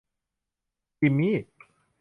[0.99, 1.35] จิมมี่